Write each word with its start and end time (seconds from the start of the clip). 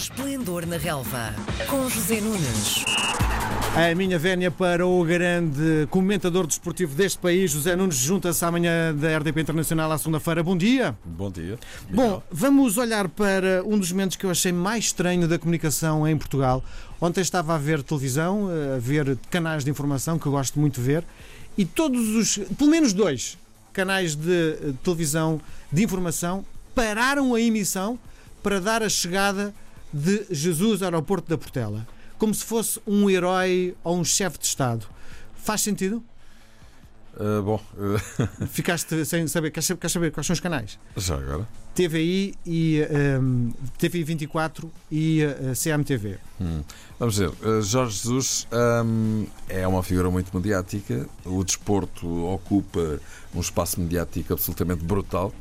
Esplendor 0.00 0.64
na 0.64 0.78
Relva, 0.78 1.34
com 1.68 1.86
José 1.90 2.22
Nunes. 2.22 2.86
A 3.76 3.94
minha 3.94 4.18
vénia 4.18 4.50
para 4.50 4.86
o 4.86 5.04
grande 5.04 5.86
comentador 5.90 6.46
desportivo 6.46 6.94
deste 6.94 7.18
país, 7.18 7.50
José 7.50 7.76
Nunes, 7.76 7.96
junta-se 7.96 8.42
amanhã 8.42 8.94
da 8.94 9.18
RDP 9.18 9.42
Internacional 9.42 9.92
à 9.92 9.98
segunda-feira. 9.98 10.42
Bom 10.42 10.56
dia. 10.56 10.96
Bom 11.04 11.30
dia. 11.30 11.58
Bom, 11.90 12.22
vamos 12.30 12.78
olhar 12.78 13.10
para 13.10 13.62
um 13.62 13.78
dos 13.78 13.92
momentos 13.92 14.16
que 14.16 14.24
eu 14.24 14.30
achei 14.30 14.52
mais 14.52 14.86
estranho 14.86 15.28
da 15.28 15.38
comunicação 15.38 16.08
em 16.08 16.16
Portugal. 16.16 16.64
Ontem 16.98 17.20
estava 17.20 17.54
a 17.54 17.58
ver 17.58 17.82
televisão, 17.82 18.48
a 18.74 18.78
ver 18.78 19.18
canais 19.30 19.66
de 19.66 19.70
informação 19.70 20.18
que 20.18 20.24
eu 20.24 20.32
gosto 20.32 20.58
muito 20.58 20.80
de 20.80 20.86
ver, 20.86 21.04
e 21.58 21.66
todos 21.66 22.08
os, 22.16 22.38
pelo 22.56 22.70
menos 22.70 22.94
dois 22.94 23.36
canais 23.70 24.14
de 24.14 24.32
eh, 24.32 24.72
televisão 24.82 25.38
de 25.70 25.84
informação 25.84 26.42
pararam 26.74 27.34
a 27.34 27.40
emissão 27.40 27.98
para 28.42 28.58
dar 28.58 28.82
a 28.82 28.88
chegada 28.88 29.52
de 29.92 30.26
Jesus 30.30 30.82
aeroporto 30.82 31.28
da 31.28 31.38
Portela, 31.38 31.86
como 32.18 32.34
se 32.34 32.44
fosse 32.44 32.80
um 32.86 33.08
herói 33.08 33.74
ou 33.82 33.98
um 33.98 34.04
chefe 34.04 34.38
de 34.38 34.46
Estado. 34.46 34.86
Faz 35.34 35.62
sentido? 35.62 36.02
Uh, 37.14 37.42
bom, 37.42 37.60
uh, 37.76 38.46
Ficaste 38.46 39.04
sem 39.04 39.26
saber. 39.26 39.50
Queres 39.50 39.66
saber, 39.66 39.80
queres 39.80 39.92
saber 39.92 40.12
quais 40.12 40.26
são 40.26 40.34
os 40.34 40.40
canais? 40.40 40.78
já 40.96 41.16
agora. 41.16 41.46
TVI 41.74 42.34
e 42.46 42.82
um, 43.20 43.52
TVI 43.78 44.04
24 44.04 44.70
e 44.90 45.22
uh, 45.24 45.52
CMTV. 45.54 46.18
Hum. 46.40 46.62
Vamos 46.98 47.16
ver, 47.16 47.28
uh, 47.28 47.62
Jorge 47.62 47.96
Jesus 47.96 48.46
hum, 48.84 49.26
é 49.48 49.66
uma 49.66 49.82
figura 49.82 50.10
muito 50.10 50.34
mediática. 50.36 51.08
O 51.24 51.42
desporto 51.44 52.26
ocupa 52.26 53.00
um 53.34 53.40
espaço 53.40 53.80
mediático 53.80 54.32
absolutamente 54.32 54.84
brutal. 54.84 55.32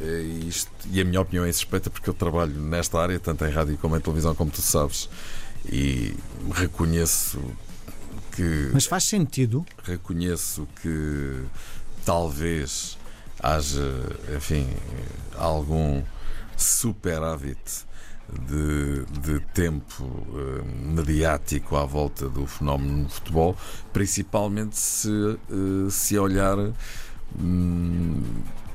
Eh, 0.00 0.22
E, 0.44 0.48
isto- 0.48 0.70
e 0.92 1.00
a 1.00 1.04
minha 1.04 1.20
opinião 1.20 1.44
é 1.44 1.52
suspeita 1.52 1.90
porque 1.90 2.08
eu 2.08 2.14
trabalho 2.14 2.52
nesta 2.52 3.00
área, 3.00 3.18
tanto 3.18 3.44
em 3.44 3.50
rádio 3.50 3.76
como 3.78 3.96
em 3.96 4.00
televisão, 4.00 4.34
como 4.34 4.50
tu 4.50 4.62
sabes, 4.62 5.08
e 5.70 6.14
reconheço 6.52 7.40
que 8.36 8.70
Mas 8.72 8.86
faz 8.86 9.04
sentido. 9.04 9.66
reconheço 9.82 10.68
que 10.82 11.42
talvez 12.04 12.96
haja, 13.42 13.90
enfim, 14.36 14.68
algum 15.36 16.02
superávit 16.56 17.86
de, 18.46 19.04
de 19.20 19.40
tempo 19.52 20.26
eh, 20.34 20.62
mediático 20.94 21.76
à 21.76 21.84
volta 21.84 22.28
do 22.28 22.46
fenómeno 22.46 23.02
no 23.04 23.08
futebol, 23.08 23.56
principalmente 23.92 24.76
se, 24.78 25.08
eh, 25.10 25.90
se 25.90 26.16
olhar 26.18 26.56
hum, 27.38 28.22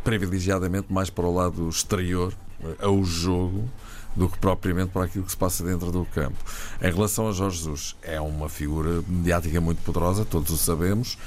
privilegiadamente 0.04 0.92
mais 0.92 1.10
para 1.10 1.26
o 1.26 1.34
lado 1.34 1.70
exterior, 1.70 2.34
eh, 2.64 2.76
ao 2.80 3.04
jogo, 3.04 3.70
do 4.16 4.30
que 4.30 4.38
propriamente 4.38 4.92
para 4.92 5.06
aquilo 5.06 5.24
que 5.24 5.32
se 5.32 5.38
passa 5.38 5.64
dentro 5.64 5.92
do 5.92 6.06
campo. 6.06 6.38
Em 6.82 6.92
relação 6.92 7.28
a 7.28 7.32
Jorge 7.32 7.58
Jesus, 7.58 7.96
é 8.02 8.22
uma 8.22 8.48
figura 8.48 9.04
mediática 9.08 9.60
muito 9.60 9.82
poderosa, 9.82 10.24
todos 10.24 10.52
o 10.52 10.58
sabemos. 10.58 11.18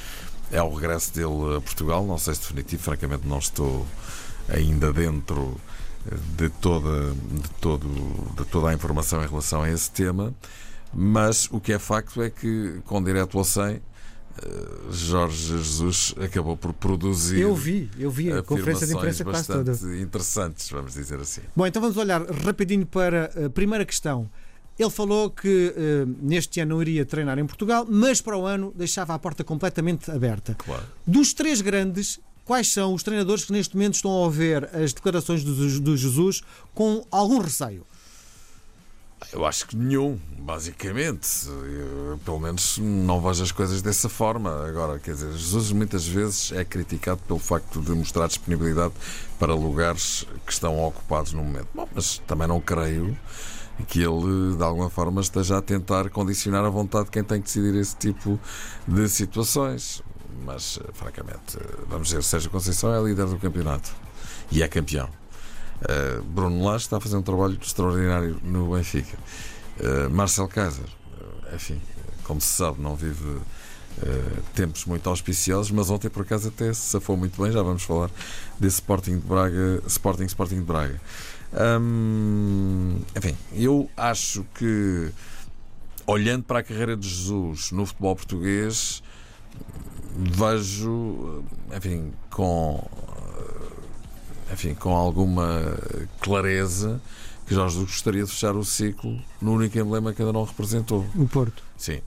É 0.53 0.63
o 0.63 0.73
regresso 0.73 1.13
dele 1.13 1.57
a 1.57 1.61
Portugal, 1.61 2.07
não 2.07 2.19
sei 2.19 2.35
se 2.35 2.41
definitivo, 2.41 2.83
francamente 2.83 3.27
não 3.27 3.39
estou 3.39 3.85
ainda 4.49 4.93
dentro 4.93 5.61
eh, 6.11 6.15
de 6.37 6.49
toda, 6.49 7.13
de, 7.13 7.51
todo, 7.61 7.89
de 8.37 8.45
toda 8.45 8.71
a 8.71 8.75
informação 8.75 9.23
em 9.23 9.27
relação 9.27 9.63
a 9.63 9.71
esse 9.71 9.91
tema, 9.91 10.33
mas 10.95 11.49
o 11.51 11.61
que 11.61 11.73
é 11.73 11.79
facto 11.79 12.23
é 12.23 12.31
que, 12.31 12.81
com 12.85 13.03
direto 13.03 13.37
ao 13.37 13.45
100, 13.45 13.65
eh, 13.65 13.81
Jorge 14.91 15.57
Jesus 15.57 16.15
acabou 16.21 16.57
por 16.57 16.73
produzir 16.73 17.41
Eu 17.41 17.55
vi, 17.55 17.91
eu 17.99 18.11
vi 18.11 18.33
a 18.33 18.43
conferência 18.43 18.87
de 18.87 18.95
imprensa 18.95 19.25
quase 19.25 19.49
bastante 19.49 19.81
toda. 19.81 19.97
interessantes, 19.99 20.69
vamos 20.71 20.95
dizer 20.95 21.19
assim. 21.19 21.43
Bom, 21.55 21.67
então 21.67 21.81
vamos 21.81 21.97
olhar 21.97 22.23
rapidinho 22.23 22.87
para 22.87 23.31
a 23.47 23.51
primeira 23.51 23.85
questão. 23.85 24.29
Ele 24.79 24.91
falou 24.91 25.31
que 25.31 25.75
eh, 25.75 26.05
neste 26.21 26.61
ano 26.61 26.75
não 26.75 26.83
iria 26.83 27.05
treinar 27.07 27.39
em 27.39 27.47
Portugal, 27.47 27.87
mas 27.89 28.21
para 28.21 28.37
o 28.37 28.45
ano 28.45 28.75
deixava 28.77 29.15
a 29.15 29.19
porta 29.19 29.43
completamente 29.43 30.11
aberta. 30.11 30.55
Claro. 30.55 30.83
Dos 31.07 31.33
três 31.33 31.63
grandes, 31.63 32.21
quais 32.45 32.71
são 32.71 32.93
os 32.93 33.03
treinadores 33.03 33.47
que 33.47 33.53
neste 33.53 33.75
momento 33.75 33.95
estão 33.95 34.11
a 34.11 34.19
ouvir 34.25 34.69
as 34.75 34.93
declarações 34.93 35.43
do, 35.43 35.81
do 35.81 35.97
Jesus 35.97 36.43
com 36.75 37.03
algum 37.11 37.39
receio? 37.39 37.87
Eu 39.33 39.45
acho 39.45 39.67
que 39.67 39.77
nenhum, 39.77 40.19
basicamente. 40.39 41.49
Eu, 41.49 42.19
pelo 42.25 42.39
menos 42.39 42.79
não 42.79 43.21
vejo 43.21 43.43
as 43.43 43.51
coisas 43.51 43.83
dessa 43.83 44.09
forma. 44.09 44.67
Agora, 44.67 44.99
quer 44.99 45.13
dizer, 45.13 45.33
Jesus 45.33 45.73
muitas 45.73 46.07
vezes 46.07 46.53
é 46.53 46.65
criticado 46.65 47.21
pelo 47.27 47.39
facto 47.39 47.81
de 47.81 47.91
mostrar 47.93 48.27
disponibilidade 48.27 48.95
para 49.39 49.55
lugares 49.55 50.27
que 50.45 50.53
estão 50.53 50.79
ocupados 50.85 51.33
no 51.33 51.43
momento. 51.43 51.69
Bom, 51.75 51.89
mas 51.95 52.19
também 52.27 52.47
não 52.47 52.61
creio 52.61 53.17
que 53.89 54.01
ele, 54.01 54.57
de 54.57 54.63
alguma 54.63 54.89
forma, 54.89 55.21
esteja 55.21 55.59
a 55.59 55.63
tentar 55.63 56.09
condicionar 56.11 56.65
a 56.65 56.71
vontade 56.71 57.07
de 57.07 57.11
quem 57.11 57.25
tem 57.25 57.41
que 57.41 57.47
decidir 57.47 57.75
esse 57.79 57.97
tipo 57.97 58.39
de 58.87 59.09
situações. 59.09 60.03
Mas, 60.45 60.79
eh, 60.83 60.91
francamente, 60.93 61.59
eh, 61.59 61.85
vamos 61.89 62.11
ver, 62.13 62.23
Sérgio 62.23 62.51
Conceição 62.51 62.95
é 62.95 63.03
líder 63.03 63.27
do 63.27 63.39
campeonato 63.39 63.91
e 64.51 64.63
é 64.63 64.69
campeão. 64.69 65.09
Uh, 65.83 66.23
Bruno 66.23 66.65
Lage 66.65 66.85
está 66.85 66.97
a 66.97 67.01
fazer 67.01 67.17
um 67.17 67.23
trabalho 67.23 67.59
extraordinário 67.61 68.41
no 68.43 68.75
Benfica. 68.75 69.17
Uh, 69.79 70.09
Marcel 70.11 70.49
Kaiser, 70.49 70.87
uh, 70.87 71.55
enfim, 71.55 71.81
como 72.25 72.41
se 72.41 72.49
sabe, 72.49 72.81
não 72.81 72.97
vive 72.97 73.29
uh, 73.29 74.43
tempos 74.55 74.87
muito 74.87 75.09
auspiciosos, 75.09 75.71
mas 75.71 75.91
ontem 75.91 76.09
por 76.09 76.23
acaso 76.23 76.49
até 76.49 76.73
se 76.73 76.81
safou 76.81 77.17
muito 77.17 77.41
bem. 77.41 77.53
Já 77.53 77.63
vamos 77.63 77.83
falar 77.83 78.11
desse 78.59 78.77
Sporting 78.77 79.19
de 79.19 79.27
Braga, 79.27 79.83
Sporting 79.87 80.25
Sporting 80.25 80.57
de 80.57 80.65
Braga. 80.65 81.01
Hum, 81.53 82.99
enfim, 83.15 83.37
eu 83.53 83.89
acho 83.97 84.45
que 84.55 85.11
olhando 86.07 86.45
para 86.45 86.61
a 86.61 86.63
carreira 86.63 86.97
de 86.97 87.09
Jesus 87.09 87.71
no 87.71 87.85
futebol 87.85 88.17
português, 88.17 89.03
vejo, 90.17 91.45
enfim, 91.75 92.13
com 92.31 92.83
enfim, 94.53 94.75
com 94.75 94.95
alguma 94.95 95.77
clareza 96.21 97.01
que 97.47 97.55
Jorge 97.55 97.79
gostaria 97.81 98.25
de 98.25 98.31
fechar 98.31 98.57
o 98.57 98.65
ciclo 98.65 99.21
no 99.41 99.55
único 99.55 99.79
emblema 99.79 100.13
que 100.13 100.21
ainda 100.21 100.33
não 100.33 100.45
representou. 100.45 101.07
O 101.15 101.27
Porto. 101.29 101.63
Sim. 101.77 102.01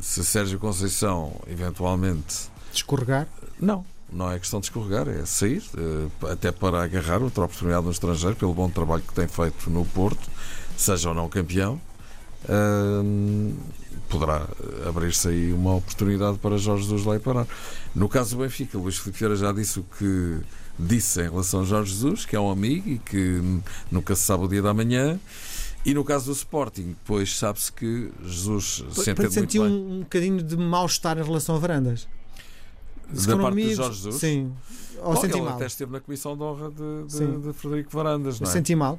Se 0.00 0.24
Sérgio 0.24 0.58
Conceição 0.58 1.40
eventualmente. 1.46 2.48
Descorregar? 2.72 3.26
Não, 3.58 3.84
não 4.12 4.30
é 4.30 4.38
questão 4.38 4.60
de 4.60 4.66
escorregar, 4.66 5.08
é 5.08 5.24
sair, 5.24 5.62
eh, 5.76 6.30
até 6.32 6.52
para 6.52 6.82
agarrar 6.82 7.22
outra 7.22 7.44
oportunidade 7.44 7.84
no 7.84 7.92
estrangeiro, 7.92 8.36
pelo 8.36 8.52
bom 8.52 8.68
trabalho 8.68 9.02
que 9.02 9.14
tem 9.14 9.26
feito 9.26 9.70
no 9.70 9.84
Porto, 9.84 10.28
seja 10.76 11.08
ou 11.08 11.14
não 11.14 11.28
campeão. 11.28 11.80
hum, 12.48 13.56
poderá 14.08 14.46
abrir-se 14.86 15.28
aí 15.28 15.52
uma 15.52 15.76
oportunidade 15.76 16.38
para 16.38 16.58
Jorge 16.58 16.82
Jesus 16.82 17.04
lá 17.04 17.16
ir 17.16 17.20
parar. 17.20 17.46
No 17.94 18.08
caso 18.08 18.36
do 18.36 18.42
Benfica, 18.42 18.76
Luís 18.76 18.98
Filipe 18.98 19.18
Vieira 19.18 19.36
já 19.36 19.50
disse 19.50 19.80
o 19.80 19.86
que 19.98 20.40
disse 20.78 21.20
em 21.20 21.24
relação 21.30 21.60
a 21.60 21.64
Jorge 21.64 21.92
Jesus, 21.92 22.24
que 22.26 22.34
é 22.36 22.40
um 22.40 22.50
amigo 22.50 22.88
e 22.90 22.98
que 22.98 23.40
nunca 23.90 24.14
se 24.16 24.22
sabe 24.22 24.44
o 24.44 24.48
dia 24.48 24.62
da 24.62 24.74
manhã. 24.74 25.18
E 25.84 25.92
no 25.92 26.02
caso 26.02 26.26
do 26.26 26.32
Sporting, 26.32 26.96
pois 27.04 27.36
sabe-se 27.36 27.70
que 27.70 28.10
Jesus 28.24 28.82
se 28.92 29.10
entende 29.10 29.20
muito 29.20 29.32
sentir 29.34 29.58
bem 29.60 29.68
um, 29.70 30.00
bocadinho 30.00 30.42
de 30.42 30.56
mal-estar 30.56 31.18
em 31.18 31.22
relação 31.22 31.56
a 31.56 31.58
varandas. 31.58 32.08
Se 33.12 33.26
da 33.26 33.36
parte 33.36 33.54
de 33.54 33.62
amigos, 33.62 33.76
Jorge 33.76 33.96
Jesus. 33.96 34.14
Sim. 34.16 34.52
Ou 35.02 35.12
Bom, 35.14 35.20
senti 35.20 35.34
ele 35.34 35.42
mal. 35.42 35.56
até 35.56 35.66
esteve 35.66 35.92
na 35.92 36.00
comissão 36.00 36.34
de 36.36 36.42
honra 36.42 36.70
de, 36.70 37.18
de- 37.18 37.38
de 37.48 37.52
Frederico 37.52 37.90
Varandas, 37.92 38.40
não 38.40 38.48
é? 38.48 38.52
Senti 38.52 38.74
mal. 38.74 38.98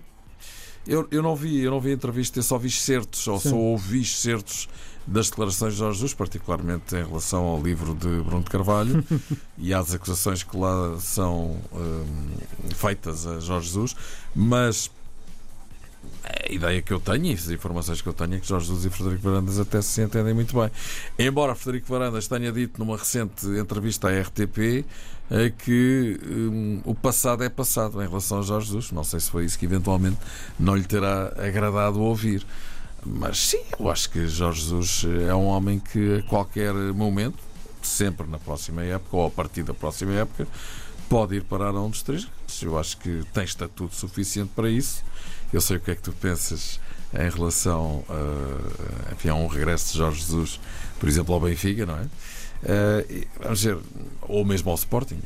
Eu, 0.86 1.08
eu 1.10 1.24
não 1.24 1.36
vi, 1.36 1.58
eu 1.62 1.72
não 1.72 1.80
vi 1.82 1.92
entrevista, 1.92 2.38
eu 2.38 2.44
só 2.44 2.60
vi 2.60 2.68
excertos, 2.68 3.28
ou 3.28 3.40
Sim. 3.40 3.50
só 3.50 3.56
ouvi 3.56 4.02
excertos 4.02 4.70
das 5.08 5.30
declarações 5.30 5.74
de 5.74 5.80
Jorge 5.80 6.00
Jesus, 6.00 6.14
particularmente 6.14 6.96
em 6.96 7.06
relação 7.06 7.44
ao 7.44 7.62
livro 7.62 7.94
de 7.94 8.22
Bruno 8.24 8.44
de 8.44 8.50
Carvalho 8.50 9.04
e 9.58 9.74
às 9.74 9.94
acusações 9.94 10.44
que 10.44 10.58
lá 10.58 10.98
são 11.00 11.58
hum, 11.72 12.30
feitas 12.76 13.28
a 13.28 13.40
Jorge 13.40 13.68
Jesus, 13.68 13.96
mas 14.36 14.90
a 16.24 16.52
ideia 16.52 16.82
que 16.82 16.92
eu 16.92 17.00
tenho 17.00 17.26
e 17.26 17.34
as 17.34 17.50
informações 17.50 18.02
que 18.02 18.08
eu 18.08 18.14
tenho 18.14 18.36
é 18.36 18.40
que 18.40 18.48
Jorge 18.48 18.68
Jesus 18.68 18.86
e 18.86 18.90
Frederico 18.90 19.24
Varandas 19.24 19.60
até 19.60 19.82
se 19.82 20.02
entendem 20.02 20.34
muito 20.34 20.56
bem. 20.60 20.72
Embora 21.18 21.56
Frederico 21.56 21.88
Varandas 21.88 22.28
tenha 22.28 22.52
dito 22.52 22.80
numa 22.80 22.98
recente 22.98 23.46
entrevista 23.48 24.10
à 24.10 24.22
RTP 24.22 24.86
eh, 25.30 25.52
que 25.58 26.20
hum, 26.24 26.82
o 26.84 26.94
passado 26.94 27.44
é 27.44 27.50
passado 27.50 28.02
em 28.02 28.08
relação 28.08 28.40
a 28.40 28.42
Jorge 28.42 28.68
Jesus. 28.68 28.92
Não 28.92 29.04
sei 29.04 29.20
se 29.20 29.30
foi 29.30 29.46
isso 29.46 29.58
que 29.58 29.66
eventualmente 29.66 30.18
não 30.60 30.76
lhe 30.76 30.84
terá 30.84 31.32
agradado 31.38 32.02
ouvir. 32.02 32.46
Mas 33.06 33.38
sim, 33.38 33.62
eu 33.80 33.90
acho 33.90 34.10
que 34.10 34.28
Jorge 34.28 34.62
Jesus 34.62 35.06
é 35.28 35.36
um 35.36 35.46
homem 35.46 35.80
que 35.80 36.18
a 36.18 36.24
qualquer 36.24 36.74
momento, 36.74 37.38
sempre 37.82 38.28
na 38.28 38.40
próxima 38.40 38.84
época 38.84 39.16
ou 39.16 39.28
a 39.28 39.30
partir 39.30 39.64
da 39.64 39.74
próxima 39.74 40.14
época, 40.14 40.48
pode 41.08 41.36
ir 41.36 41.44
parar 41.44 41.76
a 41.76 41.82
um 41.82 41.90
dos 41.90 42.02
três. 42.02 42.26
grandes. 42.26 42.62
Eu 42.62 42.78
acho 42.78 42.98
que 42.98 43.24
tem 43.34 43.44
estatuto 43.44 43.96
suficiente 43.96 44.52
para 44.56 44.70
isso. 44.70 45.04
Eu 45.52 45.62
sei 45.62 45.78
o 45.78 45.80
que 45.80 45.92
é 45.92 45.96
que 45.96 46.02
tu 46.02 46.12
pensas 46.14 46.80
em 47.14 47.30
relação 47.30 48.04
a, 48.10 49.14
enfim, 49.14 49.30
a 49.30 49.36
um 49.36 49.48
regresso 49.48 49.94
de 49.94 50.00
Jorge 50.00 50.20
Jesus, 50.20 50.60
por 51.00 51.08
exemplo, 51.08 51.34
ao 51.34 51.40
Benfica, 51.40 51.86
não 51.86 51.98
é? 51.98 52.08
Eh, 52.64 53.06
e, 53.10 53.28
vamos 53.42 53.64
ver, 53.64 53.78
ou 54.22 54.44
mesmo 54.44 54.70
ao 54.70 54.76
Sporting. 54.76 55.20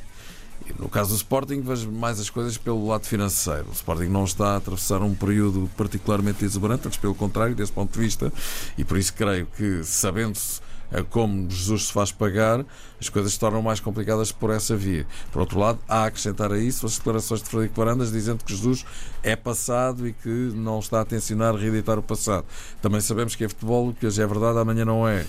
No 0.77 0.89
caso 0.89 1.09
do 1.09 1.15
Sporting, 1.15 1.61
vejo 1.61 1.91
mais 1.91 2.19
as 2.19 2.29
coisas 2.29 2.57
pelo 2.57 2.87
lado 2.87 3.05
financeiro. 3.05 3.67
O 3.69 3.73
Sporting 3.73 4.07
não 4.07 4.23
está 4.23 4.53
a 4.53 4.55
atravessar 4.57 5.01
um 5.01 5.15
período 5.15 5.69
particularmente 5.75 6.45
exuberante, 6.45 6.87
antes 6.87 6.99
pelo 6.99 7.15
contrário, 7.15 7.55
desse 7.55 7.71
ponto 7.71 7.93
de 7.93 7.99
vista, 7.99 8.31
e 8.77 8.83
por 8.83 8.97
isso 8.97 9.13
creio 9.13 9.47
que, 9.47 9.83
sabendo-se 9.83 10.61
a 10.91 11.03
como 11.03 11.49
Jesus 11.49 11.87
se 11.87 11.93
faz 11.93 12.11
pagar, 12.11 12.65
as 12.99 13.09
coisas 13.09 13.33
se 13.33 13.39
tornam 13.39 13.61
mais 13.61 13.79
complicadas 13.79 14.31
por 14.31 14.49
essa 14.49 14.75
via. 14.75 15.05
Por 15.31 15.41
outro 15.41 15.59
lado, 15.59 15.79
há 15.87 16.03
a 16.03 16.05
acrescentar 16.05 16.51
a 16.51 16.57
isso 16.57 16.85
as 16.85 16.97
declarações 16.97 17.41
de 17.41 17.49
Frederico 17.49 17.75
Varandas 17.75 18.11
dizendo 18.11 18.43
que 18.43 18.51
Jesus 18.51 18.85
é 19.21 19.35
passado 19.35 20.07
e 20.07 20.13
que 20.13 20.29
não 20.29 20.79
está 20.79 21.01
a 21.01 21.05
tensionar 21.05 21.55
reeditar 21.55 21.99
o 21.99 22.03
passado. 22.03 22.45
Também 22.81 23.01
sabemos 23.01 23.35
que 23.35 23.43
é 23.43 23.49
futebol, 23.49 23.93
que 23.93 24.05
hoje 24.05 24.21
é 24.21 24.25
verdade, 24.25 24.57
amanhã 24.57 24.85
não 24.85 25.07
é. 25.07 25.25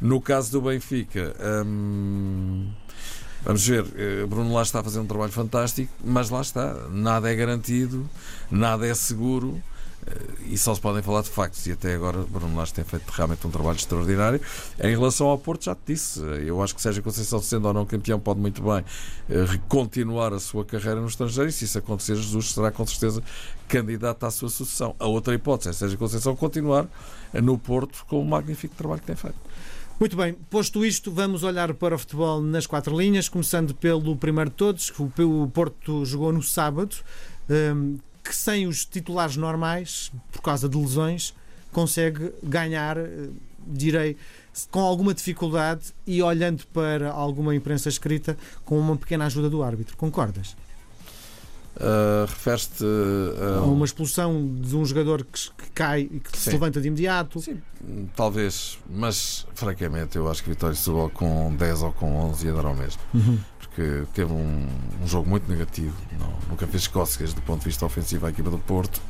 No 0.00 0.20
caso 0.20 0.50
do 0.52 0.62
Benfica. 0.62 1.34
Hum, 1.64 2.70
Vamos 3.44 3.66
ver, 3.66 3.84
eh, 3.96 4.26
Bruno 4.26 4.52
lá 4.54 4.62
está 4.62 4.80
a 4.80 4.82
fazer 4.84 5.00
um 5.00 5.06
trabalho 5.06 5.32
fantástico, 5.32 5.92
mas 6.04 6.30
lá 6.30 6.40
está, 6.40 6.74
nada 6.90 7.30
é 7.30 7.34
garantido, 7.34 8.08
nada 8.50 8.86
é 8.86 8.94
seguro 8.94 9.60
e 10.46 10.58
só 10.58 10.74
se 10.74 10.80
podem 10.80 11.00
falar 11.02 11.22
de 11.22 11.30
factos. 11.30 11.66
E 11.66 11.72
até 11.72 11.94
agora 11.94 12.24
Bruno 12.28 12.56
Lage 12.56 12.74
tem 12.74 12.84
feito 12.84 13.08
realmente 13.10 13.46
um 13.46 13.50
trabalho 13.50 13.76
extraordinário. 13.76 14.40
Em 14.82 14.90
relação 14.90 15.28
ao 15.28 15.38
Porto, 15.38 15.64
já 15.64 15.74
te 15.74 15.80
disse, 15.86 16.20
eu 16.44 16.60
acho 16.62 16.74
que 16.74 16.82
seja 16.82 17.00
Conceição 17.00 17.40
sendo 17.40 17.68
ou 17.68 17.74
não 17.74 17.86
campeão, 17.86 18.18
pode 18.18 18.40
muito 18.40 18.62
bem 18.62 18.84
eh, 19.30 19.58
continuar 19.68 20.32
a 20.32 20.40
sua 20.40 20.64
carreira 20.64 21.00
no 21.00 21.06
estrangeiro. 21.06 21.48
E 21.48 21.52
se 21.52 21.64
isso 21.64 21.78
acontecer, 21.78 22.16
Jesus 22.16 22.52
será 22.52 22.70
com 22.70 22.84
certeza 22.86 23.22
candidato 23.68 24.24
à 24.26 24.30
sua 24.30 24.48
sucessão. 24.48 24.94
A 24.98 25.06
outra 25.06 25.34
hipótese 25.34 25.70
é 25.70 25.72
seja 25.72 25.96
Conceição 25.96 26.34
continuar 26.34 26.86
no 27.32 27.56
Porto 27.56 28.04
com 28.08 28.20
o 28.20 28.24
magnífico 28.24 28.74
trabalho 28.74 29.00
que 29.00 29.06
tem 29.06 29.16
feito. 29.16 29.38
Muito 30.00 30.16
bem, 30.16 30.34
posto 30.50 30.84
isto, 30.84 31.12
vamos 31.12 31.44
olhar 31.44 31.72
para 31.74 31.94
o 31.94 31.98
futebol 31.98 32.40
nas 32.42 32.66
quatro 32.66 32.98
linhas, 32.98 33.28
começando 33.28 33.72
pelo 33.74 34.16
primeiro 34.16 34.50
de 34.50 34.56
todos, 34.56 34.90
que 34.90 35.22
o 35.22 35.48
Porto 35.52 36.04
jogou 36.04 36.32
no 36.32 36.42
sábado. 36.42 36.96
Um, 37.48 37.98
que 38.22 38.34
sem 38.34 38.66
os 38.66 38.84
titulares 38.84 39.36
normais, 39.36 40.12
por 40.30 40.42
causa 40.42 40.68
de 40.68 40.76
lesões, 40.76 41.34
consegue 41.72 42.32
ganhar, 42.42 42.96
eh, 42.96 43.28
direi, 43.66 44.16
com 44.70 44.80
alguma 44.80 45.14
dificuldade 45.14 45.92
e 46.06 46.22
olhando 46.22 46.64
para 46.68 47.10
alguma 47.10 47.54
imprensa 47.54 47.88
escrita 47.88 48.36
com 48.64 48.78
uma 48.78 48.96
pequena 48.96 49.26
ajuda 49.26 49.50
do 49.50 49.62
árbitro. 49.62 49.96
Concordas? 49.96 50.56
Uh, 51.74 52.26
Refere-te 52.26 52.84
a 53.58 53.62
uma 53.62 53.86
expulsão 53.86 54.46
de 54.60 54.76
um 54.76 54.84
jogador 54.84 55.24
que, 55.24 55.50
que 55.56 55.70
cai 55.70 56.02
e 56.02 56.20
que 56.20 56.36
Sim. 56.36 56.44
se 56.44 56.50
levanta 56.50 56.80
de 56.80 56.88
imediato? 56.88 57.40
Sim, 57.40 57.62
talvez, 58.14 58.78
mas 58.90 59.46
francamente 59.54 60.16
eu 60.16 60.30
acho 60.30 60.44
que 60.44 60.50
Vitória 60.50 60.76
Setúbal 60.76 61.08
com 61.08 61.54
10 61.56 61.82
ou 61.82 61.92
com 61.92 62.14
11 62.26 62.46
ia 62.46 62.52
dar 62.52 62.66
ao 62.66 62.74
mesmo. 62.74 63.00
Uhum 63.14 63.38
porque 63.72 64.04
teve 64.12 64.32
um, 64.32 64.68
um 65.02 65.06
jogo 65.06 65.28
muito 65.28 65.50
negativo. 65.50 65.96
Não, 66.18 66.32
nunca 66.50 66.66
fez 66.66 66.86
cócegas 66.86 67.32
do 67.32 67.40
ponto 67.42 67.60
de 67.60 67.66
vista 67.66 67.84
ofensivo 67.86 68.26
à 68.26 68.30
equipa 68.30 68.50
do 68.50 68.58
Porto. 68.58 69.00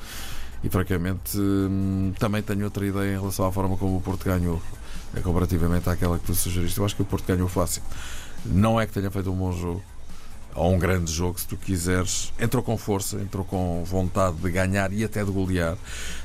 E 0.62 0.68
francamente 0.68 1.36
hum, 1.36 2.12
também 2.18 2.40
tenho 2.40 2.64
outra 2.64 2.86
ideia 2.86 3.14
em 3.14 3.18
relação 3.18 3.44
à 3.44 3.50
forma 3.50 3.76
como 3.76 3.96
o 3.96 4.00
Porto 4.00 4.24
ganhou, 4.24 4.62
é 5.12 5.20
comparativamente 5.20 5.90
àquela 5.90 6.18
que 6.18 6.26
tu 6.26 6.34
sugeriste. 6.34 6.78
Eu 6.78 6.84
acho 6.84 6.94
que 6.94 7.02
o 7.02 7.04
Porto 7.04 7.26
ganhou 7.26 7.48
fácil. 7.48 7.82
Não 8.46 8.80
é 8.80 8.86
que 8.86 8.92
tenha 8.92 9.10
feito 9.10 9.30
um 9.30 9.36
bom 9.36 9.52
jogo, 9.52 9.82
ou 10.54 10.72
um 10.72 10.78
grande 10.78 11.10
jogo, 11.10 11.38
se 11.38 11.46
tu 11.46 11.56
quiseres. 11.56 12.32
Entrou 12.38 12.62
com 12.62 12.76
força, 12.76 13.16
entrou 13.16 13.44
com 13.44 13.82
vontade 13.84 14.37
de 14.37 14.50
ganhar 14.50 14.93
e 14.93 15.04
até 15.04 15.25
de 15.25 15.31
golear, 15.31 15.76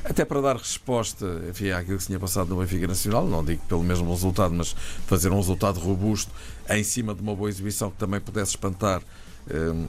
até 0.03 0.25
para 0.25 0.41
dar 0.41 0.57
resposta 0.57 1.25
enfim, 1.49 1.69
àquilo 1.71 1.97
que 1.97 2.03
se 2.03 2.07
tinha 2.07 2.19
passado 2.19 2.49
no 2.49 2.57
Benfica 2.57 2.87
Nacional. 2.87 3.25
Não 3.25 3.43
digo 3.43 3.61
pelo 3.67 3.83
mesmo 3.83 4.09
resultado, 4.09 4.53
mas 4.53 4.75
fazer 5.05 5.31
um 5.31 5.37
resultado 5.37 5.79
robusto 5.79 6.31
em 6.69 6.83
cima 6.83 7.15
de 7.15 7.21
uma 7.21 7.35
boa 7.35 7.49
exibição 7.49 7.89
que 7.89 7.97
também 7.97 8.19
pudesse 8.19 8.51
espantar 8.51 9.01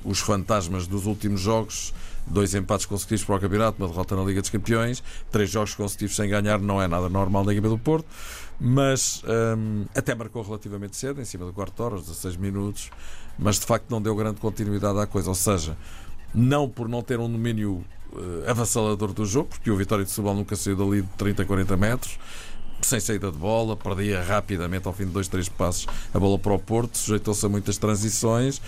os 0.05 0.21
fantasmas 0.21 0.87
dos 0.87 1.07
últimos 1.07 1.41
jogos. 1.41 1.93
Dois 2.27 2.55
empates 2.55 2.85
consecutivos 2.85 3.25
para 3.25 3.37
o 3.37 3.41
campeonato, 3.41 3.83
uma 3.83 3.89
derrota 3.89 4.15
na 4.15 4.23
Liga 4.23 4.43
dos 4.43 4.51
Campeões, 4.51 5.03
três 5.33 5.49
jogos 5.49 5.75
consecutivos 5.75 6.15
sem 6.15 6.29
ganhar, 6.29 6.61
não 6.61 6.81
é 6.81 6.87
nada 6.87 7.09
normal 7.09 7.43
na 7.43 7.53
equipa 7.53 7.71
do 7.71 7.79
Porto, 7.79 8.07
mas 8.61 9.23
um, 9.57 9.87
até 9.95 10.15
marcou 10.15 10.43
relativamente 10.43 10.95
cedo, 10.95 11.23
em 11.23 11.25
cima 11.25 11.47
do 11.47 11.55
quarto 11.55 11.83
hora, 11.83 11.95
aos 11.95 12.03
16 12.03 12.37
minutos 12.37 12.91
mas 13.39 13.59
de 13.61 13.67
facto 13.67 13.89
não 13.89 14.03
deu 14.03 14.15
grande 14.17 14.41
continuidade 14.41 14.99
à 14.99 15.07
coisa. 15.07 15.29
Ou 15.29 15.35
seja, 15.35 15.77
não 16.35 16.69
por 16.69 16.89
não 16.89 17.03
ter 17.03 17.21
um 17.21 17.31
domínio 17.31 17.85
uh, 18.13 18.51
avassalador 18.51 19.13
do 19.13 19.25
jogo, 19.25 19.51
porque 19.51 19.71
o 19.71 19.77
Vitória 19.77 20.05
de 20.05 20.11
Setúbal 20.11 20.35
nunca 20.35 20.57
saiu 20.57 20.77
dali 20.77 21.03
de 21.03 21.09
30, 21.17 21.45
40 21.45 21.77
metros, 21.77 22.19
sem 22.83 23.01
saída 23.01 23.31
de 23.31 23.39
bola, 23.39 23.77
perdia 23.77 24.23
rapidamente 24.23 24.87
ao 24.87 24.93
fim 24.93 25.05
de 25.05 25.11
dois, 25.11 25.29
três 25.29 25.49
passos 25.49 25.87
a 26.13 26.19
bola 26.19 26.39
para 26.39 26.53
o 26.53 26.59
Porto, 26.59 26.97
sujeitou-se 26.97 27.45
a 27.45 27.49
muitas 27.49 27.77
transições, 27.77 28.61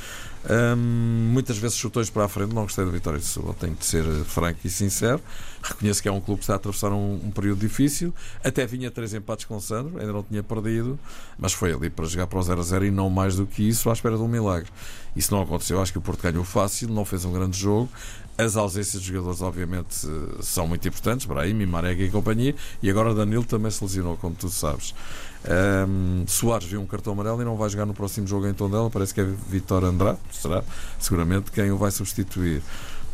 hum, 0.77 1.31
muitas 1.33 1.59
vezes 1.59 1.77
chutões 1.77 2.11
para 2.11 2.25
a 2.25 2.29
frente. 2.29 2.55
Não 2.55 2.63
gostei 2.63 2.85
da 2.85 2.91
vitória 2.91 3.19
de 3.19 3.25
Setúbal, 3.25 3.55
tenho 3.55 3.75
de 3.75 3.85
ser 3.85 4.05
franco 4.25 4.61
e 4.65 4.71
sincero. 4.71 5.21
Reconheço 5.63 6.03
que 6.03 6.09
é 6.09 6.13
um 6.13 6.21
clube 6.21 6.39
que 6.39 6.45
está 6.45 6.55
a 6.55 6.57
atravessar 6.57 6.91
um, 6.93 7.21
um, 7.25 7.31
período 7.31 7.61
difícil. 7.61 8.15
Até 8.43 8.67
vinha 8.67 8.91
três 8.91 9.13
empates 9.13 9.45
com 9.45 9.57
o 9.57 9.61
Sandro, 9.61 9.99
ainda 9.99 10.13
não 10.13 10.23
tinha 10.23 10.43
perdido, 10.43 10.99
mas 11.39 11.53
foi 11.53 11.73
ali 11.73 11.91
para 11.91 12.07
jogar 12.07 12.27
para 12.27 12.39
o 12.39 12.43
0 12.43 12.61
a 12.61 12.63
0 12.63 12.87
e 12.87 12.91
não 12.91 13.11
mais 13.11 13.37
do 13.37 13.47
que 13.47 13.69
isso, 13.69 13.91
à 13.91 13.93
espera 13.93 14.17
de 14.17 14.23
um 14.23 14.29
milagre. 14.29 14.71
Isso 15.15 15.35
não 15.35 15.43
aconteceu. 15.43 15.81
Acho 15.81 15.93
que 15.93 15.99
o 15.99 16.03
Porto 16.03 16.23
ganhou 16.23 16.45
fácil, 16.45 16.89
não 16.89 17.05
fez 17.05 17.25
um 17.25 17.33
grande 17.33 17.59
jogo. 17.59 17.89
As 18.41 18.57
ausências 18.57 19.03
de 19.03 19.09
jogadores, 19.09 19.43
obviamente, 19.43 20.07
são 20.41 20.67
muito 20.67 20.87
importantes. 20.89 21.27
Brahim, 21.27 21.67
Marega 21.67 22.03
e 22.03 22.11
companhia. 22.11 22.55
E 22.83 22.89
agora 22.89 23.15
Danilo 23.15 23.45
também 23.45 23.71
se 23.71 23.83
lesionou, 23.85 24.17
como 24.17 24.35
tu 24.35 24.49
sabes. 24.49 24.95
Um, 25.89 26.25
Soares 26.27 26.67
viu 26.67 26.81
um 26.81 26.87
cartão 26.87 27.13
amarelo 27.13 27.41
e 27.43 27.45
não 27.45 27.57
vai 27.57 27.69
jogar 27.69 27.87
no 27.87 27.93
próximo 27.93 28.27
jogo 28.27 28.47
em 28.47 28.55
Tondela. 28.55 28.89
Parece 28.89 29.13
que 29.13 29.21
é 29.21 29.25
Vitor 29.25 29.85
Andrade, 29.85 30.19
será 30.33 30.63
seguramente 30.99 31.51
quem 31.51 31.71
o 31.71 31.77
vai 31.77 31.91
substituir. 31.91 32.63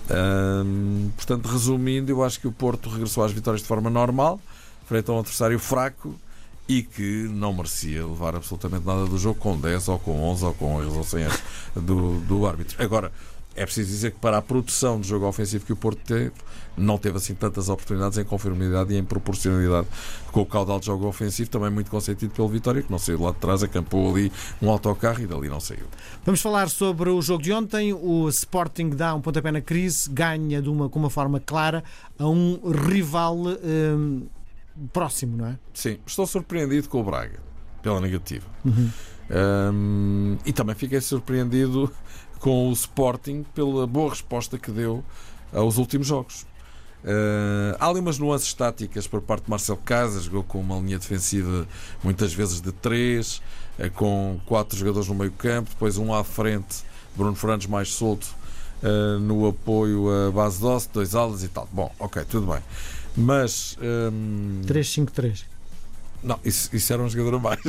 Um, 0.09 1.11
portanto, 1.17 1.47
resumindo, 1.47 2.11
eu 2.11 2.23
acho 2.23 2.41
que 2.41 2.47
o 2.47 2.53
Porto 2.53 2.89
regressou 2.89 3.25
às 3.25 3.33
vitórias 3.33 3.63
de 3.63 3.67
forma 3.67 3.91
normal, 3.91 4.41
frente 4.87 5.11
a 5.11 5.15
um 5.15 5.19
adversário 5.19 5.59
fraco 5.59 6.15
e 6.69 6.83
que 6.83 7.29
não 7.33 7.53
merecia 7.53 8.05
levar 8.05 8.35
absolutamente 8.35 8.87
nada 8.87 9.07
do 9.07 9.19
jogo 9.19 9.39
com 9.39 9.59
10 9.59 9.89
ou 9.89 9.99
com 9.99 10.21
11 10.31 10.45
ou 10.45 10.55
com 10.55 10.83
erros 10.83 10.97
ou 10.97 11.05
sem 11.05 11.27
do, 11.75 12.21
do 12.21 12.47
árbitro. 12.47 12.83
Agora, 12.83 13.13
é 13.57 13.65
preciso 13.65 13.91
dizer 13.91 14.13
que 14.13 14.19
para 14.19 14.37
a 14.37 14.43
produção 14.43 15.01
de 15.01 15.09
jogo 15.09 15.27
ofensivo 15.27 15.65
que 15.65 15.73
o 15.73 15.77
Porto 15.77 16.01
teve, 16.05 16.33
não 16.77 16.99
teve 16.99 17.17
assim 17.17 17.35
tantas 17.35 17.71
oportunidades 17.71 18.19
em 18.19 18.25
conformidade 18.25 18.93
e 18.93 18.99
em 18.99 19.05
proporcionalidade 19.05 19.87
com 20.31 20.43
o 20.43 20.47
caudal 20.47 20.79
de 20.79 20.87
jogo 20.87 21.07
ofensivo, 21.07 21.49
também 21.49 21.71
muito 21.71 21.91
consentido 21.91 22.35
pelo 22.35 22.49
Vitória, 22.49 22.83
que 22.83 22.91
não 22.91 22.99
saiu 22.99 23.23
lá 23.23 23.31
de 23.31 23.39
trás, 23.39 23.63
acampou 23.63 24.11
ali 24.11 24.31
um 24.61 24.71
autocarro 24.71 25.23
e 25.23 25.27
dali 25.27 25.49
não 25.49 25.59
saiu. 25.59 25.87
Vamos 26.25 26.43
falar 26.43 26.69
sobre 26.69 27.09
o 27.09 27.23
jogo 27.23 27.43
de 27.43 27.53
ontem. 27.53 27.95
O 27.95 28.29
Sporting 28.29 28.91
dá 28.91 29.15
um 29.15 29.23
pontapé 29.23 29.51
na 29.51 29.63
crise, 29.63 30.11
ganha 30.11 30.61
de 30.61 30.69
uma, 30.69 30.91
com 30.91 30.99
uma 30.99 31.11
forma 31.11 31.41
clara 31.41 31.83
a 32.19 32.29
um 32.29 32.61
rival 32.71 33.39
hum, 33.39 34.27
próximo, 34.93 35.39
não 35.39 35.47
é? 35.47 35.59
Sim, 35.73 35.99
estou 36.07 36.27
surpreendido 36.27 36.91
com 36.91 37.01
o 37.01 37.05
Braga, 37.05 37.39
pela 37.83 38.01
negativa. 38.03 38.47
Uhum. 38.65 38.91
Um, 39.29 40.39
e 40.45 40.53
também 40.53 40.75
fiquei 40.75 41.01
surpreendido 41.01 41.93
com 42.41 42.69
o 42.69 42.73
Sporting 42.73 43.45
pela 43.55 43.87
boa 43.87 44.11
resposta 44.11 44.59
que 44.59 44.71
deu 44.71 45.05
aos 45.53 45.79
últimos 45.79 46.07
jogos. 46.07 46.47
Uh, 47.05 47.77
há 47.79 47.89
ali 47.89 48.01
umas 48.01 48.19
nuances 48.19 48.53
táticas 48.53 49.07
por 49.07 49.21
parte 49.21 49.45
de 49.45 49.51
Marcelo 49.51 49.79
Casas, 49.79 50.25
jogou 50.25 50.43
com 50.43 50.61
uma 50.61 50.77
linha 50.79 50.99
defensiva 50.99 51.67
muitas 52.03 52.35
vezes 52.35 52.61
de 52.61 52.73
três, 52.73 53.41
uh, 53.79 53.91
com 53.93 54.41
quatro 54.45 54.77
jogadores 54.77 55.09
no 55.09 55.15
meio 55.15 55.31
campo, 55.33 55.71
depois 55.71 55.99
um 55.99 56.13
à 56.13 56.25
frente, 56.25 56.85
Bruno 57.15 57.37
Fernandes 57.37 57.69
mais 57.69 57.93
solto 57.93 58.27
uh, 58.83 59.21
no 59.21 59.47
apoio 59.47 60.09
a 60.11 60.33
base 60.33 60.61
doce, 60.61 60.89
dois 60.93 61.15
alas 61.15 61.45
e 61.45 61.49
tal. 61.49 61.69
Bom, 61.73 61.93
ok, 61.99 62.25
tudo 62.25 62.53
bem. 62.53 62.63
Mas. 63.17 63.79
Um... 63.81 64.63
3-5-3. 64.67 65.45
Não, 66.27 66.41
isso, 66.45 66.69
isso 66.75 66.93
era 66.93 67.01
um 67.01 67.09
jogador 67.09 67.37
a 67.37 67.39
mais. 67.39 67.61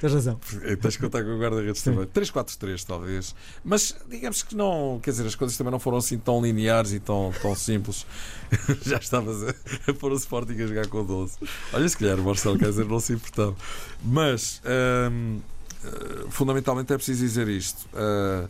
Tens 0.00 0.12
razão. 0.12 0.38
Tens 0.80 0.96
que 0.96 1.02
contar 1.02 1.24
com 1.24 1.30
o 1.30 1.38
guarda-redes 1.40 1.82
também. 1.82 2.06
3-4-3, 2.06 2.84
talvez. 2.84 3.34
Mas 3.64 3.96
digamos 4.08 4.44
que 4.44 4.54
não. 4.54 5.00
Quer 5.02 5.10
dizer, 5.10 5.26
as 5.26 5.34
coisas 5.34 5.56
também 5.56 5.72
não 5.72 5.80
foram 5.80 5.98
assim 5.98 6.16
tão 6.16 6.40
lineares 6.40 6.92
e 6.92 7.00
tão, 7.00 7.32
tão 7.42 7.56
simples. 7.56 8.06
Já 8.86 8.98
estavas 8.98 9.42
a, 9.42 9.54
a 9.90 9.94
pôr 9.94 10.12
o 10.12 10.16
Sporting 10.16 10.62
a 10.62 10.66
jogar 10.66 10.86
com 10.86 11.04
12. 11.04 11.38
Olha, 11.72 11.88
se 11.88 11.96
calhar 11.96 12.20
o 12.20 12.22
Marcelo 12.22 12.56
Kaiser 12.56 12.86
não 12.86 13.00
se 13.00 13.14
importava. 13.14 13.56
Mas. 14.04 14.62
Hum, 15.10 15.40
eh, 15.84 16.26
fundamentalmente 16.30 16.92
é 16.92 16.96
preciso 16.96 17.20
dizer 17.20 17.48
isto. 17.48 17.88
Uh, 17.92 18.48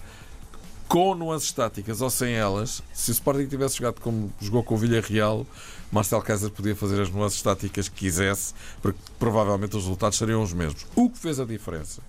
com 0.88 1.14
nuances 1.14 1.48
estáticas 1.48 2.00
ou 2.00 2.10
sem 2.10 2.34
elas, 2.34 2.82
se 2.92 3.10
o 3.10 3.12
Sporting 3.12 3.46
tivesse 3.46 3.78
jogado 3.78 4.00
como 4.00 4.32
jogou 4.40 4.62
com 4.62 4.74
o 4.74 4.78
Villarreal, 4.78 5.46
Marcel 5.90 6.20
Kaiser 6.20 6.50
podia 6.50 6.74
fazer 6.74 7.00
as 7.00 7.10
nuances 7.10 7.38
estáticas 7.38 7.88
que 7.88 7.96
quisesse, 7.96 8.54
porque 8.82 8.98
provavelmente 9.18 9.76
os 9.76 9.84
resultados 9.84 10.18
seriam 10.18 10.42
os 10.42 10.52
mesmos. 10.52 10.86
O 10.94 11.08
que 11.08 11.18
fez 11.18 11.40
a 11.40 11.44
diferença 11.44 12.02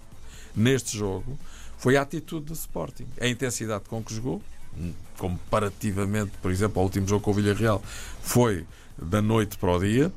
neste 0.55 0.97
jogo 0.97 1.37
foi 1.77 1.97
a 1.97 2.01
atitude 2.01 2.45
do 2.45 2.53
Sporting, 2.53 3.05
a 3.19 3.27
intensidade 3.27 3.85
com 3.87 4.03
que 4.03 4.13
jogou, 4.13 4.41
comparativamente, 5.17 6.31
por 6.41 6.51
exemplo, 6.51 6.79
ao 6.79 6.85
último 6.85 7.07
jogo 7.07 7.23
com 7.23 7.31
o 7.31 7.33
Villarreal, 7.33 7.81
foi 8.21 8.65
da 8.97 9.21
noite 9.21 9.57
para 9.57 9.71
o 9.71 9.79
dia. 9.79 10.11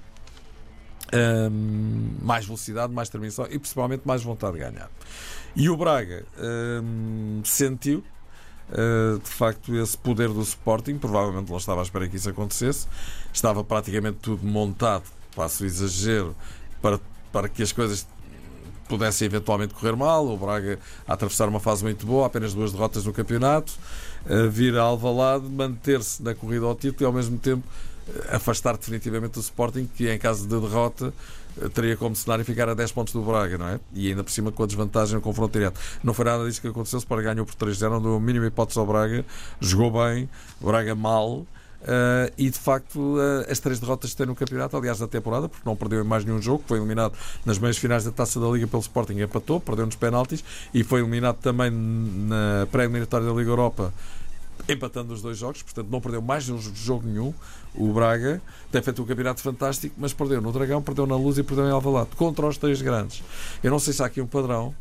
hum, 1.50 2.16
mais 2.20 2.44
velocidade, 2.44 2.92
mais 2.92 3.08
terminação 3.08 3.46
e 3.50 3.58
principalmente 3.58 4.02
mais 4.04 4.22
vontade 4.22 4.54
de 4.54 4.58
ganhar. 4.58 4.90
E 5.56 5.68
o 5.70 5.76
Braga 5.76 6.24
hum, 6.38 7.40
sentiu 7.44 8.04
de 9.22 9.30
facto 9.30 9.74
esse 9.76 9.96
poder 9.96 10.28
do 10.28 10.42
Sporting, 10.42 10.98
provavelmente 10.98 11.50
não 11.50 11.56
estava 11.56 11.80
à 11.80 11.82
espera 11.82 12.08
que 12.08 12.16
isso 12.16 12.28
acontecesse, 12.28 12.86
estava 13.32 13.64
praticamente 13.64 14.18
tudo 14.20 14.46
montado, 14.46 15.04
passo 15.34 15.64
exagero, 15.64 16.36
para, 16.82 17.00
para 17.32 17.48
que 17.48 17.62
as 17.62 17.72
coisas 17.72 18.06
pudessem 18.88 19.26
eventualmente 19.26 19.74
correr 19.74 19.94
mal, 19.94 20.26
o 20.26 20.36
Braga 20.36 20.78
a 21.06 21.12
atravessar 21.12 21.48
uma 21.48 21.60
fase 21.60 21.82
muito 21.82 22.06
boa, 22.06 22.26
apenas 22.26 22.54
duas 22.54 22.72
derrotas 22.72 23.04
no 23.04 23.12
campeonato, 23.12 23.72
vir 24.50 24.76
a 24.76 24.82
Alvalade, 24.82 25.48
manter-se 25.48 26.22
na 26.22 26.34
corrida 26.34 26.66
ao 26.66 26.74
título 26.74 27.02
e 27.02 27.06
ao 27.06 27.12
mesmo 27.12 27.38
tempo 27.38 27.66
uh, 28.08 28.36
afastar 28.36 28.76
definitivamente 28.76 29.38
o 29.38 29.40
Sporting, 29.40 29.88
que 29.96 30.10
em 30.10 30.18
caso 30.18 30.46
de 30.46 30.60
derrota 30.60 31.12
teria 31.74 31.96
como 31.96 32.14
cenário 32.14 32.44
ficar 32.44 32.68
a 32.68 32.74
10 32.74 32.92
pontos 32.92 33.12
do 33.12 33.22
Braga, 33.22 33.58
não 33.58 33.68
é? 33.68 33.80
E 33.92 34.08
ainda 34.08 34.22
por 34.22 34.30
cima 34.30 34.52
com 34.52 34.62
a 34.62 34.66
desvantagem 34.66 35.16
no 35.16 35.20
confronto 35.20 35.58
direto. 35.58 35.80
Não 36.04 36.14
foi 36.14 36.24
nada 36.24 36.44
disso 36.46 36.60
que 36.60 36.68
aconteceu. 36.68 36.98
O 36.98 37.00
Sporting 37.00 37.24
ganhou 37.24 37.46
por 37.46 37.54
3-0, 37.54 37.90
não 37.90 38.02
deu 38.02 38.14
a 38.14 38.20
mínima 38.20 38.46
hipótese 38.46 38.78
ao 38.78 38.86
Braga, 38.86 39.24
jogou 39.60 39.90
bem, 39.90 40.28
Braga 40.60 40.94
mal. 40.94 41.44
Uh, 41.80 42.32
e 42.36 42.50
de 42.50 42.58
facto 42.58 42.98
uh, 42.98 43.50
as 43.50 43.60
três 43.60 43.78
derrotas 43.78 44.10
que 44.10 44.16
tem 44.16 44.26
no 44.26 44.34
campeonato, 44.34 44.76
aliás 44.76 44.98
da 44.98 45.06
temporada, 45.06 45.48
porque 45.48 45.62
não 45.64 45.76
perdeu 45.76 46.02
em 46.02 46.04
mais 46.04 46.24
nenhum 46.24 46.42
jogo, 46.42 46.64
foi 46.66 46.78
eliminado 46.78 47.16
nas 47.46 47.56
meias 47.58 47.78
finais 47.78 48.04
da 48.04 48.10
Taça 48.10 48.40
da 48.40 48.48
Liga 48.48 48.66
pelo 48.66 48.82
Sporting, 48.82 49.20
empatou, 49.20 49.60
perdeu 49.60 49.86
nos 49.86 49.94
penaltis 49.94 50.42
e 50.74 50.82
foi 50.82 51.00
eliminado 51.00 51.36
também 51.36 51.70
na 51.70 52.66
pré-eliminatória 52.72 53.26
da 53.26 53.32
Liga 53.32 53.50
Europa 53.50 53.94
empatando 54.68 55.14
os 55.14 55.22
dois 55.22 55.38
jogos, 55.38 55.62
portanto 55.62 55.88
não 55.88 56.00
perdeu 56.00 56.20
mais 56.20 56.48
um 56.48 56.58
jogo 56.58 57.06
nenhum. 57.06 57.32
O 57.74 57.92
Braga 57.92 58.42
tem 58.72 58.82
feito 58.82 59.02
um 59.02 59.06
campeonato 59.06 59.40
fantástico, 59.40 59.94
mas 59.98 60.12
perdeu 60.12 60.40
no 60.40 60.50
Dragão, 60.52 60.82
perdeu 60.82 61.06
na 61.06 61.16
Luz 61.16 61.38
e 61.38 61.42
perdeu 61.42 61.66
em 61.66 61.70
Alvalade, 61.70 62.10
contra 62.16 62.46
os 62.46 62.58
três 62.58 62.82
grandes. 62.82 63.22
Eu 63.62 63.70
não 63.70 63.78
sei 63.78 63.92
se 63.92 64.02
há 64.02 64.06
aqui 64.06 64.20
um 64.20 64.26
padrão, 64.26 64.74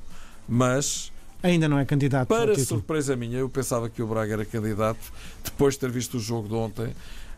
mas 0.48 1.12
ainda 1.48 1.68
não 1.68 1.80
é 1.80 1.86
candidato. 1.86 2.28
Para 2.28 2.58
surpresa 2.60 3.16
minha, 3.16 3.40
eu 3.40 3.50
pensava 3.50 3.90
que 3.90 4.02
o 4.02 4.08
Braga 4.08 4.34
era 4.34 4.46
candidato. 4.46 5.12
Depois 5.44 5.76
de 5.76 5.82
ter 5.82 5.90
visto 5.90 6.18
o 6.18 6.20
jogo 6.20 6.48
de 6.48 6.56
ontem, 6.56 6.94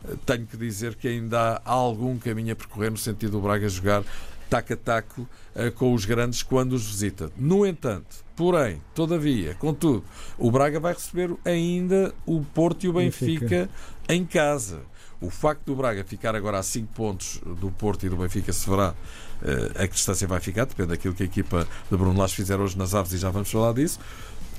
eh, 0.06 0.16
tenho 0.26 0.46
que 0.46 0.58
dizer 0.58 0.96
que 0.96 1.08
ainda 1.08 1.62
há 1.64 1.72
algum 1.72 2.18
caminho 2.18 2.54
a 2.54 2.56
percorrer 2.56 2.92
no 2.92 2.98
sentido 2.98 3.34
do 3.34 3.42
Braga 3.42 3.68
jogar 3.70 4.04
taco 4.50 4.74
a 4.74 4.76
taco 4.76 5.22
uh, 5.22 5.72
com 5.74 5.94
os 5.94 6.06
grandes 6.06 6.42
quando 6.42 6.74
os 6.74 6.86
visita. 6.86 7.32
No 7.38 7.66
entanto, 7.66 8.26
porém, 8.36 8.82
todavia, 8.96 9.54
contudo, 9.56 10.04
o 10.38 10.50
Braga 10.50 10.80
vai 10.80 10.94
receber 10.94 11.32
ainda 11.46 12.14
o 12.26 12.42
Porto 12.42 12.84
e 12.86 12.90
o 12.90 12.94
Benfica, 12.94 13.46
Benfica. 13.46 13.70
em 14.10 14.26
casa. 14.26 14.82
O 15.22 15.30
facto 15.30 15.64
do 15.66 15.76
Braga 15.76 16.04
ficar 16.04 16.36
agora 16.36 16.60
a 16.60 16.64
5 16.64 16.94
pontos 16.94 17.42
do 17.60 17.70
Porto 17.72 18.06
e 18.06 18.10
do 18.10 18.16
Benfica 18.16 18.54
se 18.54 18.70
verá 18.70 18.94
uh, 19.42 19.84
a 19.84 19.88
que 19.88 19.94
distância 19.94 20.28
vai 20.28 20.40
ficar, 20.40 20.66
depende 20.66 20.90
daquilo 20.90 21.14
que 21.14 21.24
a 21.24 21.26
equipa 21.26 21.68
de 21.92 21.98
Bruno 21.98 22.18
Lage 22.18 22.36
fizer 22.36 22.60
hoje 22.60 22.78
nas 22.78 22.96
aves 22.96 23.12
e 23.12 23.18
já 23.18 23.30
vamos 23.30 23.52
falar 23.52 23.74
disso. 23.74 24.00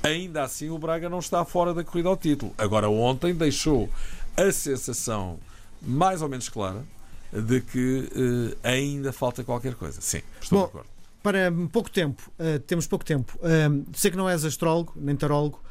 Ainda 0.03 0.43
assim, 0.43 0.69
o 0.69 0.77
Braga 0.77 1.09
não 1.09 1.19
está 1.19 1.43
fora 1.45 1.73
da 1.73 1.83
corrida 1.83 2.09
ao 2.09 2.17
título. 2.17 2.53
Agora, 2.57 2.89
ontem 2.89 3.33
deixou 3.33 3.89
a 4.37 4.51
sensação 4.51 5.39
mais 5.81 6.21
ou 6.21 6.29
menos 6.29 6.49
clara 6.49 6.83
de 7.31 7.61
que 7.61 8.09
uh, 8.11 8.57
ainda 8.63 9.13
falta 9.13 9.43
qualquer 9.43 9.75
coisa. 9.75 10.01
Sim, 10.01 10.21
estou 10.41 10.59
Bom, 10.59 10.65
de 10.65 10.69
acordo. 10.69 10.87
Para 11.23 11.51
pouco 11.71 11.89
tempo, 11.89 12.31
uh, 12.39 12.59
temos 12.59 12.87
pouco 12.87 13.05
tempo. 13.05 13.37
Uh, 13.37 13.85
sei 13.93 14.11
que 14.11 14.17
não 14.17 14.29
és 14.29 14.43
astrólogo 14.43 14.93
nem 14.95 15.15
tarólogo. 15.15 15.61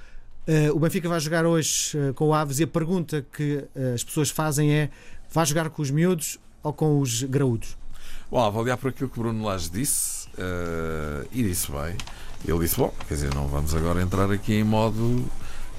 O 0.72 0.78
Benfica 0.78 1.08
vai 1.08 1.20
jogar 1.20 1.46
hoje 1.46 1.96
com 2.14 2.28
o 2.28 2.34
Aves 2.34 2.58
e 2.58 2.64
a 2.64 2.66
pergunta 2.66 3.24
que 3.32 3.64
as 3.94 4.02
pessoas 4.02 4.30
fazem 4.30 4.72
é: 4.72 4.90
vai 5.30 5.46
jogar 5.46 5.70
com 5.70 5.82
os 5.82 5.90
miúdos 5.90 6.38
ou 6.62 6.72
com 6.72 7.00
os 7.00 7.22
graúdos? 7.22 7.76
Bom, 8.30 8.44
avaliar 8.44 8.76
por 8.76 8.90
aquilo 8.90 9.08
que 9.08 9.18
o 9.18 9.22
Bruno 9.22 9.44
Lage 9.44 9.70
disse, 9.70 10.28
e 11.32 11.42
disse 11.42 11.70
bem. 11.70 11.96
Ele 12.46 12.58
disse: 12.60 12.76
Bom, 12.76 12.92
quer 13.06 13.14
dizer, 13.14 13.34
não 13.34 13.46
vamos 13.48 13.74
agora 13.74 14.00
entrar 14.00 14.30
aqui 14.30 14.54
em 14.54 14.64
modo 14.64 15.24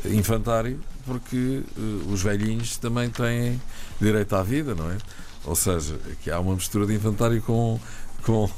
infantário, 0.06 0.80
porque 1.06 1.64
os 2.10 2.22
velhinhos 2.22 2.78
também 2.78 3.10
têm 3.10 3.60
direito 4.00 4.36
à 4.36 4.44
vida, 4.44 4.76
não 4.76 4.90
é? 4.92 4.98
Ou 5.44 5.56
seja, 5.56 5.98
que 6.22 6.30
há 6.30 6.40
uma 6.40 6.54
mistura 6.54 6.86
de 6.86 6.94
inventário 6.94 7.42
com, 7.42 7.80
com, 8.26 8.50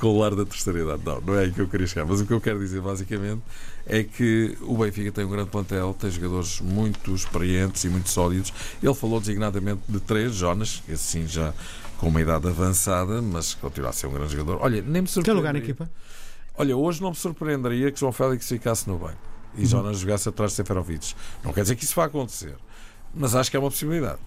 com 0.00 0.06
o 0.08 0.18
lar 0.18 0.34
da 0.34 0.44
terceira 0.44 0.80
idade. 0.80 1.02
Não, 1.04 1.20
não 1.20 1.34
é 1.34 1.44
aí 1.44 1.52
que 1.52 1.60
eu 1.60 1.68
queria 1.68 1.86
chegar. 1.86 2.04
Mas 2.06 2.20
o 2.20 2.26
que 2.26 2.32
eu 2.32 2.40
quero 2.40 2.58
dizer, 2.58 2.80
basicamente, 2.80 3.42
é 3.86 4.02
que 4.02 4.56
o 4.62 4.76
Benfica 4.76 5.12
tem 5.12 5.24
um 5.24 5.30
grande 5.30 5.50
plantel, 5.50 5.94
tem 5.98 6.10
jogadores 6.10 6.60
muito 6.60 7.14
experientes 7.14 7.84
e 7.84 7.88
muito 7.88 8.08
sólidos. 8.08 8.52
Ele 8.82 8.94
falou 8.94 9.20
designadamente 9.20 9.80
de 9.88 10.00
três, 10.00 10.34
Jonas, 10.34 10.82
que 10.84 10.92
assim 10.92 11.26
já 11.26 11.52
com 11.98 12.08
uma 12.08 12.20
idade 12.20 12.48
avançada, 12.48 13.20
mas 13.20 13.54
continua 13.54 13.90
a 13.90 13.92
ser 13.92 14.06
um 14.06 14.12
grande 14.12 14.32
jogador. 14.32 14.58
Olha, 14.62 14.80
nem 14.80 15.02
me 15.02 15.08
surpreende. 15.08 15.24
Que 15.24 15.32
lugar 15.32 15.52
na 15.52 15.58
equipa? 15.58 15.90
Olha, 16.54 16.76
hoje 16.76 17.02
não 17.02 17.10
me 17.10 17.16
surpreenderia 17.16 17.90
que 17.92 18.00
João 18.00 18.12
Félix 18.12 18.48
ficasse 18.48 18.88
no 18.88 18.98
banco 18.98 19.18
e 19.54 19.60
uhum. 19.60 19.66
Jonas 19.66 19.98
jogasse 19.98 20.28
atrás 20.28 20.52
de 20.52 20.56
Seferovic. 20.56 21.14
Não 21.44 21.52
quer 21.52 21.62
dizer 21.62 21.76
que 21.76 21.84
isso 21.84 21.94
vá 21.94 22.06
acontecer, 22.06 22.54
mas 23.14 23.34
acho 23.34 23.50
que 23.50 23.56
é 23.56 23.60
uma 23.60 23.70
possibilidade. 23.70 24.18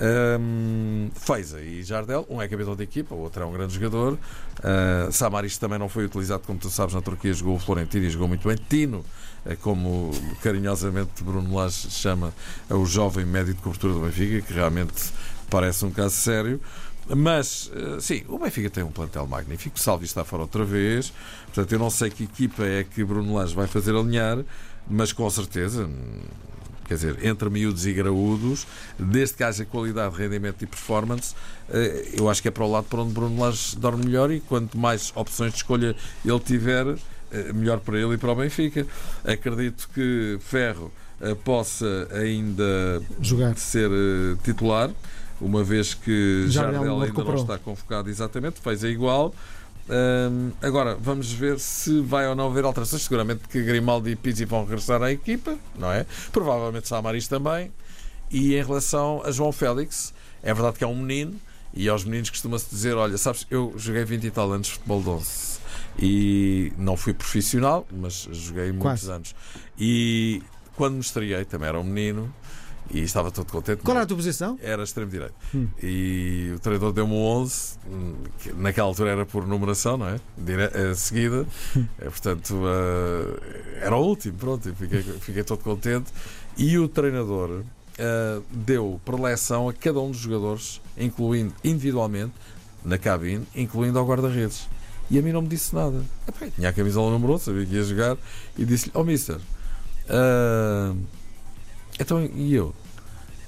Um, 0.00 1.10
Feiza 1.12 1.60
e 1.60 1.82
Jardel, 1.82 2.24
um 2.30 2.40
é 2.40 2.46
capitão 2.46 2.76
de 2.76 2.84
equipa, 2.84 3.14
o 3.14 3.18
outro 3.18 3.42
é 3.42 3.46
um 3.46 3.52
grande 3.52 3.74
jogador. 3.74 4.14
Uh, 4.58 5.10
Samaris 5.10 5.58
também 5.58 5.78
não 5.78 5.88
foi 5.88 6.04
utilizado, 6.04 6.44
como 6.46 6.58
tu 6.58 6.70
sabes, 6.70 6.94
na 6.94 7.02
Turquia 7.02 7.32
jogou 7.32 7.56
o 7.56 7.58
Florentino 7.58 8.04
e 8.04 8.10
jogou 8.10 8.28
muito 8.28 8.46
bem. 8.46 8.56
Tino, 8.68 9.04
é 9.44 9.56
como 9.56 10.10
carinhosamente 10.42 11.22
Bruno 11.24 11.54
Lage 11.54 11.90
chama 11.90 12.32
é 12.70 12.74
o 12.74 12.86
jovem 12.86 13.24
médio 13.24 13.54
de 13.54 13.60
cobertura 13.60 13.94
do 13.94 14.00
Benfica, 14.00 14.46
que 14.46 14.52
realmente 14.52 15.12
parece 15.50 15.84
um 15.84 15.90
caso 15.90 16.14
sério. 16.14 16.60
Mas, 17.16 17.70
ah, 17.74 18.00
sim, 18.00 18.22
o 18.28 18.38
Benfica 18.38 18.68
tem 18.68 18.84
um 18.84 18.90
plantel 18.90 19.26
magnífico. 19.26 19.78
Salvi 19.80 20.04
está 20.04 20.24
fora 20.24 20.42
outra 20.42 20.64
vez. 20.64 21.12
Portanto, 21.46 21.72
eu 21.72 21.78
não 21.78 21.90
sei 21.90 22.10
que 22.10 22.24
equipa 22.24 22.62
é 22.64 22.84
que 22.84 23.02
Bruno 23.02 23.34
Lage 23.34 23.54
vai 23.54 23.66
fazer 23.66 23.94
alinhar, 23.94 24.44
mas 24.86 25.12
com 25.12 25.28
certeza 25.30 25.88
quer 26.88 26.94
dizer, 26.94 27.24
entre 27.24 27.50
miúdos 27.50 27.86
e 27.86 27.92
graúdos, 27.92 28.66
desde 28.98 29.36
que 29.36 29.44
haja 29.44 29.64
qualidade, 29.66 30.16
rendimento 30.16 30.62
e 30.62 30.66
performance, 30.66 31.34
eh, 31.68 32.14
eu 32.14 32.30
acho 32.30 32.40
que 32.40 32.48
é 32.48 32.50
para 32.50 32.64
o 32.64 32.70
lado 32.70 32.86
para 32.88 33.02
onde 33.02 33.12
Bruno 33.12 33.38
Lage 33.40 33.76
dorme 33.76 34.06
melhor 34.06 34.32
e 34.32 34.40
quanto 34.40 34.78
mais 34.78 35.12
opções 35.14 35.52
de 35.52 35.58
escolha 35.58 35.94
ele 36.24 36.40
tiver, 36.40 36.86
eh, 37.30 37.52
melhor 37.52 37.78
para 37.80 37.98
ele 37.98 38.14
e 38.14 38.16
para 38.16 38.32
o 38.32 38.34
Benfica. 38.34 38.86
Acredito 39.22 39.88
que 39.92 40.38
Ferro 40.40 40.90
eh, 41.20 41.34
possa 41.34 42.08
ainda 42.12 43.02
Jogar. 43.20 43.54
ser 43.58 43.90
titular, 44.42 44.90
uma 45.40 45.62
vez 45.62 45.92
que 45.92 46.46
Jardel 46.48 47.02
ainda 47.02 47.22
não 47.22 47.34
está 47.36 47.58
convocado 47.58 48.08
exatamente, 48.08 48.60
fez 48.60 48.82
a 48.82 48.88
igual. 48.88 49.34
Um, 49.88 50.52
agora, 50.60 50.94
vamos 50.94 51.32
ver 51.32 51.58
se 51.58 52.00
vai 52.00 52.28
ou 52.28 52.34
não 52.34 52.48
haver 52.48 52.64
alterações. 52.64 53.02
Seguramente 53.02 53.48
que 53.48 53.62
Grimaldi 53.62 54.10
e 54.10 54.16
Pizzi 54.16 54.44
vão 54.44 54.64
regressar 54.64 55.02
à 55.02 55.10
equipa, 55.10 55.56
não 55.78 55.90
é? 55.90 56.04
Provavelmente 56.32 56.88
Samaris 56.88 57.26
também. 57.28 57.72
E 58.30 58.54
em 58.54 58.62
relação 58.62 59.22
a 59.24 59.30
João 59.30 59.52
Félix, 59.52 60.12
é 60.42 60.52
verdade 60.52 60.76
que 60.76 60.84
é 60.84 60.86
um 60.86 60.96
menino, 60.96 61.34
e 61.72 61.88
aos 61.88 62.04
meninos 62.04 62.30
costuma-se 62.30 62.68
dizer: 62.68 62.94
Olha, 62.94 63.16
sabes, 63.16 63.46
eu 63.50 63.72
joguei 63.76 64.04
20 64.04 64.24
e 64.24 64.30
tal 64.30 64.52
anos 64.52 64.66
de 64.66 64.72
futebol 64.74 65.02
de 65.02 65.08
11 65.08 65.58
e 65.98 66.72
não 66.78 66.96
fui 66.96 67.12
profissional, 67.12 67.86
mas 67.90 68.28
joguei 68.30 68.66
muitos 68.66 68.82
Quase. 68.82 69.10
anos. 69.10 69.34
E 69.78 70.42
quando 70.76 70.94
me 70.94 71.00
estreiei, 71.00 71.44
também 71.44 71.68
era 71.68 71.78
um 71.78 71.84
menino, 71.84 72.32
e 72.90 73.00
estava 73.02 73.30
todo 73.30 73.50
contente. 73.50 73.82
Qual 73.82 73.96
era 73.96 74.04
a 74.04 74.06
tua 74.06 74.16
posição? 74.16 74.58
Era 74.62 74.82
extremo-direito. 74.82 75.34
Hum. 75.54 75.68
E 75.82 76.52
o 76.54 76.58
treinador 76.58 76.92
deu-me 76.92 77.12
um 77.12 77.22
11, 77.22 77.78
que 78.40 78.52
naquela 78.52 78.88
altura 78.88 79.10
era 79.10 79.26
por 79.26 79.46
numeração, 79.46 79.96
não 79.96 80.08
é? 80.08 80.20
Dire 80.36 80.64
uh, 80.66 80.94
seguida. 80.94 81.46
Hum. 81.76 81.86
Eh, 81.98 82.04
portanto, 82.04 82.54
uh, 82.54 83.40
era 83.80 83.96
o 83.96 84.02
último, 84.02 84.38
pronto. 84.38 84.74
Fiquei, 84.74 85.02
fiquei 85.02 85.44
todo 85.44 85.62
contente. 85.62 86.10
E 86.56 86.78
o 86.78 86.88
treinador 86.88 87.50
uh, 87.60 88.44
deu 88.50 89.00
preleção 89.04 89.68
a 89.68 89.72
cada 89.72 90.00
um 90.00 90.10
dos 90.10 90.20
jogadores, 90.20 90.80
incluindo 90.96 91.52
individualmente, 91.62 92.32
na 92.84 92.96
cabine, 92.96 93.46
incluindo 93.54 93.98
ao 93.98 94.06
guarda-redes. 94.06 94.66
E 95.10 95.18
a 95.18 95.22
mim 95.22 95.32
não 95.32 95.42
me 95.42 95.48
disse 95.48 95.74
nada. 95.74 96.02
Epá, 96.26 96.46
tinha 96.54 96.68
a 96.68 96.72
camisola 96.72 97.10
número 97.10 97.34
11, 97.34 97.44
sabia 97.44 97.66
que 97.66 97.74
ia 97.74 97.82
jogar, 97.82 98.16
e 98.56 98.64
disse-lhe: 98.64 98.92
oh, 98.94 99.04
mister. 99.04 99.36
Uh, 100.08 100.96
então, 101.98 102.24
e 102.24 102.54
eu? 102.54 102.74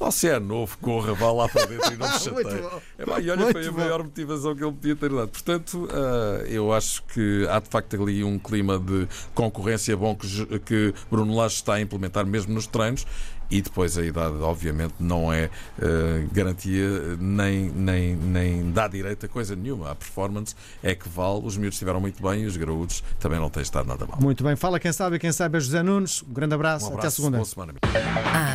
Você 0.01 0.29
é 0.29 0.41
novo, 0.41 0.79
corra, 0.79 1.13
vá 1.13 1.31
lá 1.31 1.47
para 1.47 1.67
dentro 1.67 1.93
e 1.93 1.97
não 1.99 2.09
me 2.11 2.19
chateie. 2.19 2.65
É, 2.99 3.05
pá, 3.05 3.21
e 3.21 3.29
olha, 3.29 3.43
Muito 3.43 3.53
foi 3.53 3.67
a 3.69 3.71
bom. 3.71 3.79
maior 3.79 4.03
motivação 4.03 4.57
que 4.57 4.65
ele 4.65 4.73
podia 4.73 4.97
ter 4.97 5.11
dado. 5.11 5.29
Portanto, 5.29 5.85
uh, 5.85 6.47
eu 6.47 6.73
acho 6.73 7.03
que 7.05 7.47
há 7.51 7.61
de 7.61 7.69
facto 7.69 8.03
ali 8.03 8.25
um 8.25 8.39
clima 8.39 8.79
de 8.79 9.07
concorrência 9.35 9.95
bom 9.95 10.17
que, 10.17 10.59
que 10.61 10.95
Bruno 11.11 11.37
Lage 11.37 11.57
está 11.57 11.75
a 11.75 11.81
implementar 11.83 12.25
mesmo 12.25 12.55
nos 12.55 12.67
treinos 12.67 13.07
e 13.51 13.61
depois 13.61 13.99
a 13.99 14.03
idade, 14.03 14.37
obviamente, 14.37 14.95
não 15.01 15.33
é 15.33 15.47
uh, 15.79 16.29
garantia 16.33 17.17
nem, 17.19 17.71
nem, 17.71 18.15
nem 18.15 18.71
dá 18.71 18.87
direito 18.87 19.27
a 19.27 19.29
coisa 19.29 19.57
nenhuma. 19.57 19.91
A 19.91 19.95
performance 19.95 20.55
é 20.83 20.95
que 20.95 21.09
vale. 21.09 21.41
Os 21.45 21.57
miúdos 21.57 21.75
estiveram 21.75 22.01
muito 22.01 22.23
bem 22.23 22.43
e 22.43 22.47
os 22.47 22.57
graúdos 22.57 23.03
também 23.19 23.39
não 23.39 23.51
têm 23.51 23.63
estado 23.63 23.87
nada 23.87 24.07
mal. 24.07 24.19
Muito 24.21 24.45
bem. 24.45 24.55
Fala 24.57 24.79
quem 24.79 24.93
sabe, 24.93 25.19
quem 25.19 25.33
sabe 25.33 25.59
é 25.59 25.61
José 25.61 25.83
Nunes. 25.83 26.23
Um 26.23 26.33
grande 26.33 26.55
abraço. 26.55 26.87
Um 26.87 26.89
abraço 26.89 27.01
Até 27.01 27.09
a 27.09 27.11
segunda. 27.11 27.37
Boa 27.39 27.47
semana. 27.47 27.75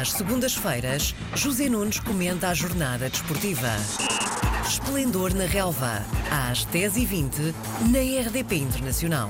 Às 0.02 0.12
segundas-feiras, 0.14 1.16
José 1.36 1.70
Nunes 1.70 2.00
comenta 2.00 2.50
a 2.50 2.54
jornada 2.54 3.10
desportiva. 3.10 3.70
Esplendor 4.68 5.34
na 5.34 5.46
Relva, 5.46 6.04
às 6.32 6.66
10h20, 6.68 7.54
na 7.92 8.28
RDP 8.28 8.56
Internacional. 8.56 9.30